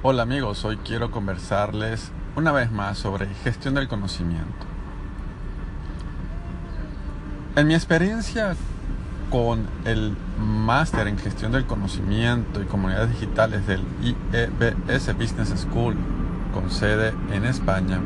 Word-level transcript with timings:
Hola 0.00 0.22
amigos, 0.22 0.64
hoy 0.64 0.76
quiero 0.76 1.10
conversarles 1.10 2.12
una 2.36 2.52
vez 2.52 2.70
más 2.70 2.98
sobre 2.98 3.26
gestión 3.42 3.74
del 3.74 3.88
conocimiento. 3.88 4.64
En 7.56 7.66
mi 7.66 7.74
experiencia 7.74 8.54
con 9.28 9.66
el 9.84 10.16
máster 10.38 11.08
en 11.08 11.18
gestión 11.18 11.50
del 11.50 11.66
conocimiento 11.66 12.62
y 12.62 12.66
comunidades 12.66 13.10
digitales 13.10 13.66
del 13.66 13.80
IEBS 14.00 15.16
Business 15.18 15.66
School 15.68 15.96
con 16.54 16.70
sede 16.70 17.12
en 17.32 17.44
España, 17.44 17.98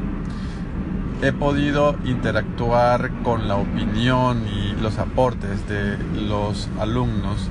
he 1.21 1.31
podido 1.33 1.95
interactuar 2.07 3.11
con 3.23 3.49
la 3.49 3.57
opinión 3.57 4.47
y 4.49 4.81
los 4.81 4.97
aportes 4.97 5.69
de 5.69 5.99
los 6.27 6.71
alumnos 6.81 7.51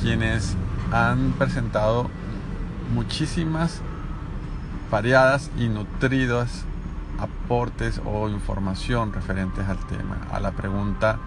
quienes 0.00 0.56
han 0.92 1.32
presentado 1.32 2.08
muchísimas 2.90 3.80
variadas 4.90 5.50
y 5.58 5.68
nutridas 5.68 6.64
aportes 7.18 8.00
o 8.04 8.28
información 8.28 9.12
referentes 9.12 9.68
al 9.68 9.78
tema, 9.86 10.18
a 10.32 10.40
la 10.40 10.52
pregunta 10.52 11.18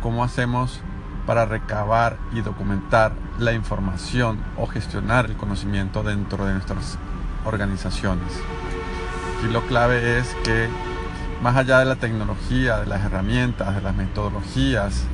¿cómo 0.00 0.24
hacemos 0.24 0.80
para 1.26 1.44
recabar 1.44 2.16
y 2.32 2.40
documentar 2.40 3.12
la 3.38 3.52
información 3.52 4.38
o 4.56 4.66
gestionar 4.66 5.26
el 5.26 5.36
conocimiento 5.36 6.02
dentro 6.02 6.46
de 6.46 6.54
nuestras 6.54 6.98
organizaciones? 7.44 8.32
Y 9.44 9.52
lo 9.52 9.62
clave 9.66 10.18
es 10.18 10.34
que 10.44 10.68
más 11.42 11.56
allá 11.56 11.78
de 11.78 11.86
la 11.86 11.96
tecnología, 11.96 12.78
de 12.78 12.86
las 12.86 13.04
herramientas, 13.04 13.74
de 13.74 13.82
las 13.82 13.94
metodologías, 13.94 15.04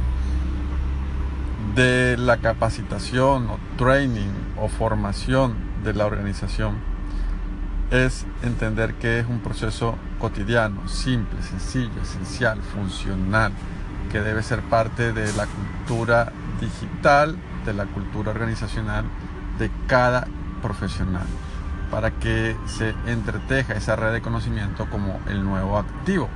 de 1.75 2.17
la 2.17 2.39
capacitación 2.39 3.49
o 3.51 3.59
training 3.77 4.33
o 4.57 4.69
formación 4.69 5.66
de 5.85 5.95
la 5.95 6.07
organización, 6.07 6.77
es 7.91 8.27
entender 8.43 8.95
que 8.95 9.21
es 9.21 9.27
un 9.27 9.41
proceso 9.41 9.97
cotidiano, 10.19 10.89
simple, 10.89 11.41
sencillo, 11.43 12.03
esencial, 12.03 12.61
funcional, 12.61 13.53
que 14.11 14.21
debe 14.21 14.43
ser 14.43 14.61
parte 14.63 15.13
de 15.13 15.33
la 15.35 15.47
cultura 15.47 16.33
digital, 16.61 17.37
de 17.65 17.75
la 17.75 17.87
cultura 17.87 18.31
organizacional 18.31 19.05
de 19.59 19.71
cada 19.87 20.27
profesional, 20.63 21.27
para 21.91 22.11
que 22.11 22.57
se 22.67 22.95
entreteja 23.07 23.75
esa 23.75 23.95
red 23.97 24.13
de 24.13 24.21
conocimiento 24.21 24.89
como 24.91 25.21
el 25.29 25.45
nuevo 25.45 25.79
activo, 25.79 26.29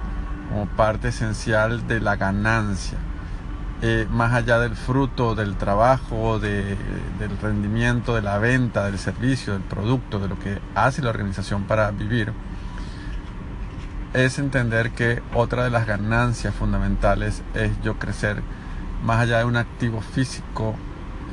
como 0.48 0.66
parte 0.66 1.08
esencial 1.08 1.86
de 1.88 2.00
la 2.00 2.16
ganancia 2.16 2.98
eh, 3.82 4.06
más 4.10 4.34
allá 4.34 4.58
del 4.58 4.76
fruto 4.76 5.34
del 5.34 5.56
trabajo, 5.56 6.38
del 6.38 6.76
rendimiento, 7.40 8.14
de 8.14 8.22
la 8.22 8.38
venta, 8.38 8.84
del 8.84 8.98
servicio, 8.98 9.54
del 9.54 9.62
producto, 9.62 10.18
de 10.18 10.28
lo 10.28 10.38
que 10.38 10.58
hace 10.74 11.00
la 11.00 11.10
organización 11.10 11.64
para 11.64 11.90
vivir, 11.90 12.32
es 14.12 14.38
entender 14.38 14.90
que 14.90 15.22
otra 15.34 15.64
de 15.64 15.70
las 15.70 15.86
ganancias 15.86 16.54
fundamentales 16.54 17.42
es 17.54 17.70
yo 17.82 17.98
crecer 17.98 18.42
más 19.02 19.20
allá 19.20 19.38
de 19.38 19.44
un 19.44 19.56
activo 19.56 20.00
físico 20.00 20.74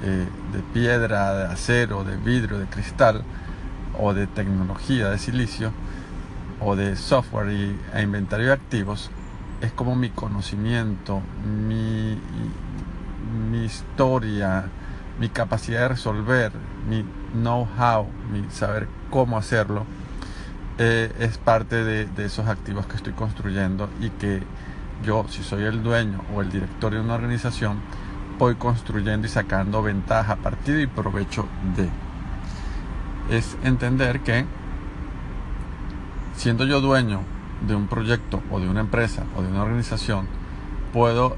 eh, 0.04 0.28
de 0.54 0.60
piedra, 0.74 1.34
de 1.34 1.46
acero, 1.46 2.04
de 2.04 2.18
vidrio, 2.18 2.60
de 2.60 2.68
cristal 2.68 3.24
o 4.00 4.14
de 4.14 4.28
tecnología, 4.28 5.10
de 5.10 5.18
silicio 5.18 5.72
o 6.60 6.76
de 6.76 6.96
software 6.96 7.52
y, 7.52 7.78
e 7.94 8.02
inventario 8.04 8.48
de 8.48 8.54
activos, 8.54 9.12
es 9.62 9.72
como 9.72 9.96
mi 9.96 10.10
conocimiento, 10.10 11.22
mi, 11.46 12.18
historia, 13.66 14.66
mi 15.20 15.30
capacidad 15.30 15.82
de 15.82 15.88
resolver, 15.90 16.52
mi 16.88 17.04
know-how, 17.34 18.08
mi 18.32 18.50
saber 18.52 18.88
cómo 19.10 19.38
hacerlo, 19.38 19.86
eh, 20.78 21.12
es 21.20 21.38
parte 21.38 21.84
de, 21.84 22.08
esos 22.24 22.48
activos 22.48 22.86
que 22.86 22.96
estoy 22.96 23.14
construyendo 23.14 23.90
y 24.00 24.10
que 24.12 24.44
yo, 25.04 25.26
si 25.30 25.44
soy 25.44 25.64
el 25.64 25.84
dueño 25.84 26.22
o 26.34 26.42
el 26.42 26.52
director 26.52 26.94
de 26.94 27.00
una 27.00 27.16
organización, 27.16 27.80
voy 28.38 28.56
construyendo 28.56 29.26
y 29.26 29.30
sacando 29.30 29.82
ventaja, 29.82 30.36
partido 30.38 30.80
y 30.80 30.88
provecho 30.88 31.48
de. 31.76 31.90
Es 33.36 33.58
entender 33.64 34.22
que 34.22 34.46
siendo 36.36 36.66
yo 36.66 36.80
dueño 36.80 37.22
de 37.62 37.76
un 37.76 37.88
proyecto 37.88 38.42
o 38.52 38.60
de 38.60 38.70
una 38.70 38.82
empresa 38.82 39.24
o 39.36 39.42
de 39.42 39.48
una 39.48 39.64
organización, 39.64 40.28
puedo 40.94 41.36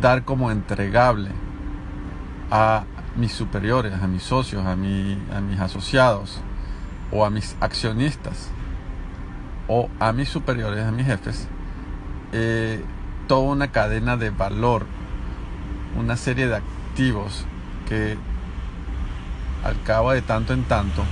dar 0.00 0.24
como 0.24 0.50
entregable 0.50 1.30
a 2.50 2.84
mis 3.16 3.32
superiores, 3.32 3.94
a 3.94 4.06
mis 4.06 4.22
socios, 4.22 4.64
a, 4.66 4.76
mi, 4.76 5.18
a 5.34 5.40
mis 5.40 5.60
asociados 5.60 6.40
o 7.10 7.24
a 7.24 7.30
mis 7.30 7.56
accionistas 7.60 8.50
o 9.68 9.88
a 10.00 10.12
mis 10.12 10.28
superiores, 10.28 10.84
a 10.84 10.90
mis 10.90 11.06
jefes, 11.06 11.48
eh, 12.32 12.82
toda 13.28 13.42
una 13.52 13.68
cadena 13.68 14.16
de 14.16 14.30
valor, 14.30 14.86
una 15.98 16.16
serie 16.16 16.48
de 16.48 16.56
activos 16.56 17.46
que 17.88 18.16
al 19.64 19.80
cabo 19.82 20.12
de 20.12 20.22
tanto 20.22 20.52
en 20.52 20.64
tanto 20.64 21.04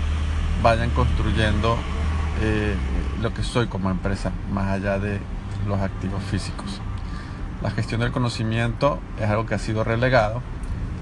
vayan 0.62 0.90
construyendo 0.90 1.76
eh, 2.40 2.74
lo 3.20 3.34
que 3.34 3.42
soy 3.42 3.66
como 3.66 3.90
empresa, 3.90 4.32
más 4.52 4.68
allá 4.68 4.98
de 4.98 5.20
los 5.66 5.80
activos 5.80 6.22
físicos. 6.22 6.80
La 7.62 7.70
gestión 7.70 8.00
del 8.00 8.12
conocimiento 8.12 8.98
es 9.18 9.28
algo 9.28 9.46
que 9.46 9.54
ha 9.54 9.58
sido 9.58 9.84
relegado, 9.84 10.40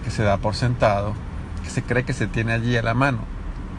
que 0.02 0.10
se 0.10 0.24
da 0.24 0.38
por 0.38 0.54
sentado, 0.54 1.14
que 1.62 1.70
se 1.70 1.82
cree 1.82 2.04
que 2.04 2.12
se 2.12 2.26
tiene 2.26 2.52
allí 2.52 2.76
a 2.76 2.82
la 2.82 2.94
mano, 2.94 3.20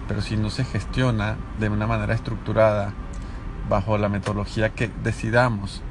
pero 0.08 0.22
si 0.22 0.38
no 0.38 0.50
se 0.50 0.64
gestiona 0.64 1.36
de 1.60 1.70
una 1.70 1.88
manera 1.88 2.14
estructurada, 2.14 2.94
bajo 3.68 3.98
la 3.98 4.10
metodología 4.10 4.70
que 4.70 4.90
decidamos 5.04 5.82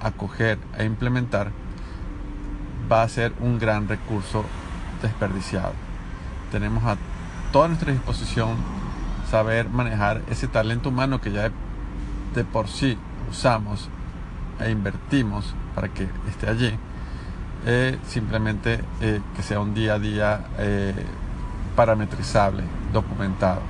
acoger 0.00 0.58
e 0.76 0.84
implementar, 0.84 1.52
va 2.90 3.02
a 3.02 3.08
ser 3.08 3.32
un 3.40 3.58
gran 3.58 3.88
recurso 3.88 4.44
desperdiciado. 5.02 5.74
Tenemos 6.50 6.84
a 6.84 6.96
toda 7.52 7.68
nuestra 7.68 7.92
disposición 7.92 8.56
saber 9.30 9.68
manejar 9.68 10.22
ese 10.28 10.48
talento 10.48 10.88
humano 10.88 11.20
que 11.20 11.30
ya 11.30 11.50
de, 12.34 12.44
por 12.44 12.68
sí 12.68 12.98
usamos 13.30 13.88
e 14.58 14.70
invertimos 14.70 15.54
para 15.74 15.88
que 15.88 16.08
esté 16.28 16.48
allí, 16.48 16.72
eh, 17.64 17.98
simplemente 18.06 18.80
eh, 19.00 19.20
que 19.36 19.42
sea 19.42 19.60
un 19.60 19.72
día 19.72 19.94
a 19.94 19.98
día 19.98 20.44
eh, 20.58 20.94
parametrizable, 21.76 22.64
documentado. 22.92 23.60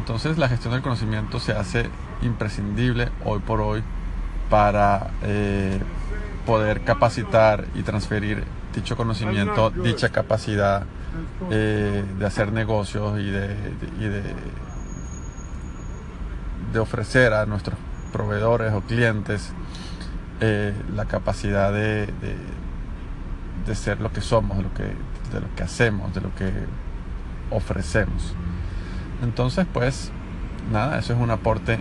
Entonces 0.00 0.38
la 0.38 0.48
gestión 0.48 0.72
del 0.72 0.82
conocimiento 0.82 1.38
se 1.38 1.52
hace 1.52 1.88
imprescindible 2.22 3.10
hoy 3.24 3.38
por 3.40 3.60
hoy 3.60 3.82
para 4.50 5.10
poder 6.44 6.82
capacitar 6.82 7.66
y 7.76 7.82
transferir 7.82 8.42
dicho 8.74 8.96
conocimiento, 8.96 9.70
dicha 9.70 10.08
capacidad 10.08 10.84
de 11.48 12.26
hacer 12.26 12.50
negocios 12.50 13.20
y 13.20 13.30
de 13.30 13.54
de 14.08 14.22
ofrecer 16.78 17.32
a 17.32 17.46
nuestros 17.46 17.78
proveedores 18.12 18.72
o 18.72 18.82
clientes 18.82 19.52
eh, 20.40 20.74
la 20.94 21.04
capacidad 21.06 21.72
de, 21.72 22.06
de, 23.66 23.74
ser 23.74 24.00
lo 24.00 24.12
que 24.12 24.20
somos, 24.20 24.56
de 24.56 24.62
lo 24.64 24.74
que, 24.74 24.82
de 24.84 25.40
lo 25.40 25.54
que 25.54 25.62
hacemos, 25.62 26.12
de 26.12 26.20
lo 26.20 26.34
que 26.34 26.50
ofrecemos. 27.50 28.34
Entonces, 29.22 29.66
pues, 29.72 30.10
nada, 30.72 30.98
eso 30.98 31.12
es 31.12 31.20
un 31.20 31.30
aporte 31.30 31.78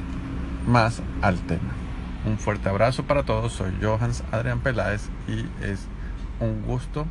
más 0.68 1.02
al 1.22 1.40
tema. 1.40 1.74
Un 2.26 2.38
fuerte 2.38 2.70
abrazo 2.70 3.04
para 3.04 3.24
todos, 3.24 3.54
soy 3.54 3.72
Johans 3.82 4.24
Adrián 4.32 4.60
Peláez 4.60 5.10
y 5.28 5.48
es 5.64 5.88
un 6.40 6.64
gusto 6.64 7.06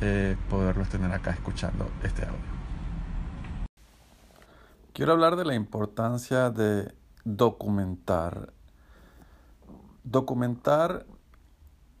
eh, 0.00 0.36
poderlos 0.48 0.88
tener 0.88 1.10
acá 1.12 1.32
escuchando 1.32 1.90
este 2.02 2.22
audio. 2.22 2.56
Quiero 4.92 5.12
hablar 5.12 5.36
de 5.36 5.44
la 5.44 5.54
importancia 5.54 6.50
de 6.50 6.94
documentar. 7.26 8.52
Documentar 10.04 11.06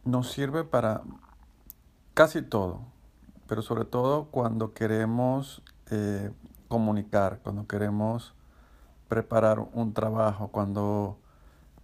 nos 0.04 0.30
sirve 0.30 0.62
para 0.62 1.02
casi 2.14 2.42
todo, 2.42 2.82
pero 3.48 3.60
sobre 3.60 3.84
todo 3.84 4.26
cuando 4.26 4.72
queremos 4.72 5.62
eh, 5.90 6.30
comunicar, 6.68 7.40
cuando 7.42 7.66
queremos 7.66 8.34
preparar 9.08 9.58
un 9.58 9.92
trabajo, 9.94 10.48
cuando 10.52 11.18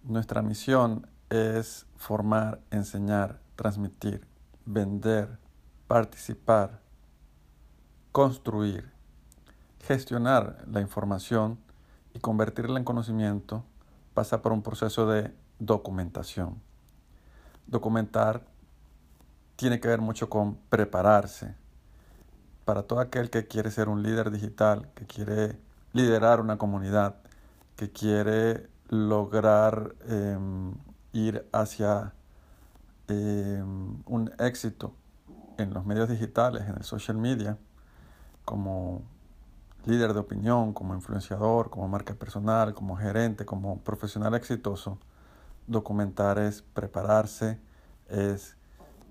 nuestra 0.03 0.41
misión 0.41 1.05
es 1.29 1.85
formar, 1.97 2.61
enseñar, 2.71 3.41
transmitir, 3.57 4.25
vender, 4.65 5.37
participar, 5.87 6.79
construir, 8.13 8.89
gestionar 9.81 10.63
la 10.65 10.79
información 10.79 11.59
y 12.13 12.19
convertirla 12.19 12.79
en 12.79 12.85
conocimiento 12.85 13.63
pasa 14.13 14.41
por 14.41 14.51
un 14.51 14.61
proceso 14.61 15.07
de 15.07 15.33
documentación. 15.59 16.61
Documentar 17.67 18.45
tiene 19.55 19.79
que 19.79 19.87
ver 19.87 20.01
mucho 20.01 20.29
con 20.29 20.55
prepararse. 20.69 21.55
Para 22.65 22.83
todo 22.83 22.99
aquel 22.99 23.29
que 23.29 23.47
quiere 23.47 23.71
ser 23.71 23.89
un 23.89 24.03
líder 24.03 24.31
digital, 24.31 24.89
que 24.95 25.05
quiere 25.05 25.57
liderar 25.91 26.39
una 26.39 26.57
comunidad, 26.57 27.15
que 27.75 27.91
quiere 27.91 28.67
lograr 28.89 29.95
em, 30.07 30.73
ir 31.11 31.47
hacia 31.51 32.13
em, 33.07 34.01
un 34.05 34.31
éxito 34.39 34.93
en 35.57 35.73
los 35.73 35.85
medios 35.85 36.09
digitales, 36.09 36.63
en 36.67 36.75
el 36.75 36.83
social 36.83 37.17
media, 37.17 37.57
como 38.45 39.01
líder 39.85 40.13
de 40.13 40.19
opinión, 40.19 40.73
como 40.73 40.93
influenciador, 40.93 41.69
como 41.69 41.87
marca 41.87 42.13
personal, 42.13 42.73
como 42.73 42.95
gerente, 42.95 43.45
como 43.45 43.79
profesional 43.79 44.33
exitoso, 44.35 44.97
documentar 45.67 46.39
es 46.39 46.61
prepararse, 46.61 47.59
es 48.09 48.57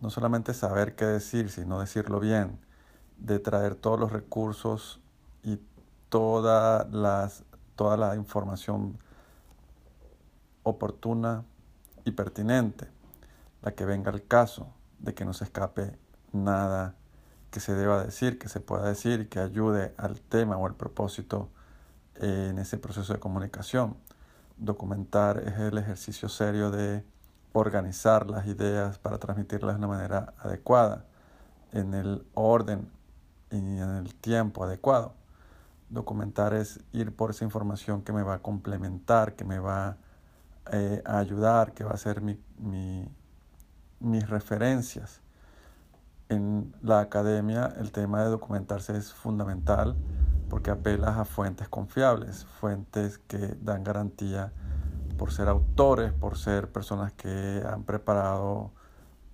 no 0.01 0.11
solamente 0.11 0.55
saber 0.55 0.95
qué 0.95 1.05
decir, 1.05 1.51
sino 1.51 1.81
decirlo 1.81 2.21
bien, 2.21 2.59
de 3.19 3.39
traer 3.39 3.75
todos 3.75 4.01
los 4.01 4.13
recursos 4.13 5.01
y 5.43 5.61
toda, 6.09 6.85
las, 6.91 7.45
toda 7.77 7.97
la 7.97 8.17
información 8.17 8.99
oportuna 10.63 11.45
y 12.05 12.13
pertinente, 12.13 12.89
la 13.63 13.73
que 13.73 13.85
venga 13.85 14.11
al 14.11 14.25
caso, 14.25 14.69
de 14.99 15.15
que 15.15 15.25
no 15.25 15.33
se 15.33 15.45
escape 15.45 15.99
nada 16.33 16.97
que 17.53 17.61
se 17.61 17.75
deba 17.75 18.03
decir, 18.03 18.39
que 18.39 18.49
se 18.49 18.61
pueda 18.61 18.89
decir 18.89 19.21
y 19.21 19.27
que 19.27 19.39
ayude 19.39 19.95
al 19.99 20.21
tema 20.21 20.57
o 20.57 20.67
al 20.67 20.75
propósito 20.75 21.51
en 22.17 22.59
ese 22.59 22.79
proceso 22.79 23.13
de 23.13 23.21
comunicación. 23.21 23.97
Documentar 24.57 25.39
es 25.39 25.59
el 25.59 25.77
ejercicio 25.77 26.31
serio 26.31 26.71
de 26.71 27.05
organizar 27.53 28.31
las 28.31 28.47
ideas 28.47 28.99
para 28.99 29.19
transmitirlas 29.19 29.75
de 29.75 29.79
una 29.81 29.89
manera 29.89 30.33
adecuada, 30.39 31.05
en 31.73 31.93
el 31.93 32.27
orden 32.33 32.91
y 33.51 33.57
en 33.57 33.97
el 33.97 34.15
tiempo 34.15 34.65
adecuado. 34.65 35.15
Documentar 35.91 36.55
es 36.55 36.81
ir 36.93 37.15
por 37.15 37.31
esa 37.31 37.45
información 37.45 38.03
que 38.03 38.15
me 38.15 38.23
va 38.23 38.37
a 38.37 38.39
complementar, 38.39 39.37
que 39.37 39.45
me 39.45 39.59
va 39.59 39.99
eh, 40.73 41.03
a 41.05 41.19
ayudar, 41.19 41.75
que 41.75 41.85
va 41.85 41.91
a 41.91 41.99
ser 41.99 42.23
mi, 42.23 42.39
mis 44.01 44.29
referencias 44.31 45.21
en 46.33 46.75
la 46.83 47.01
academia 47.01 47.73
el 47.79 47.93
tema 47.93 48.23
de 48.23 48.31
documentarse 48.31 48.97
es 48.97 49.13
fundamental 49.13 49.97
porque 50.49 50.71
apelas 50.71 51.17
a 51.17 51.25
fuentes 51.25 51.69
confiables, 51.69 52.45
fuentes 52.61 53.19
que 53.19 53.57
dan 53.61 53.85
garantía 53.85 54.53
por 55.17 55.33
ser 55.33 55.49
autores, 55.49 56.13
por 56.13 56.37
ser 56.37 56.71
personas 56.71 57.13
que 57.13 57.63
han 57.67 57.85
preparado 57.85 58.71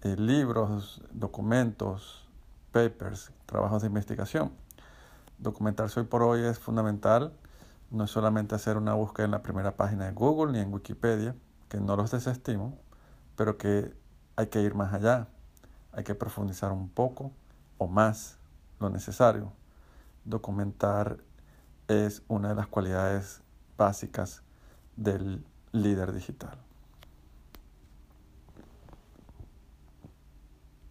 eh, 0.03 0.17
libros, 0.17 1.03
documentos, 1.11 2.29
papers, 2.73 3.33
trabajos 3.47 3.83
de 3.83 3.89
investigación. 3.89 4.53
Documentarse 5.39 6.01
hoy 6.01 6.07
por 6.07 6.23
hoy 6.23 6.43
es 6.43 6.59
fundamental, 6.59 7.33
no 7.91 8.05
es 8.05 8.11
solamente 8.11 8.55
hacer 8.55 8.77
una 8.77 8.95
búsqueda 8.95 9.25
en 9.25 9.33
la 9.33 9.43
primera 9.43 9.77
página 9.77 10.07
de 10.07 10.13
Google 10.13 10.53
ni 10.53 10.59
en 10.59 10.73
Wikipedia, 10.73 11.35
que 11.69 11.81
no 11.81 11.97
los 11.97 12.11
desestimo, 12.11 12.79
pero 13.37 13.57
que 13.57 13.95
hay 14.37 14.47
que 14.49 14.61
ir 14.61 14.75
más 14.75 14.93
allá 14.93 15.29
hay 15.93 16.05
que 16.05 16.15
profundizar 16.15 16.73
un 16.73 16.89
poco 16.89 17.33
o 17.79 17.87
más 17.87 18.39
lo 18.81 18.91
necesario. 18.91 19.53
Documentar 20.25 21.19
es 21.89 22.23
una 22.29 22.51
de 22.51 22.55
las 22.55 22.67
cualidades 22.67 23.41
básicas 23.77 24.43
del 24.97 25.45
líder 25.73 26.13
digital. 26.13 26.68